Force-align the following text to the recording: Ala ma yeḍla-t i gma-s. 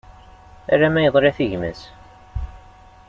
Ala 0.73 0.87
ma 0.91 0.99
yeḍla-t 1.03 1.37
i 1.43 1.47
gma-s. 1.51 1.81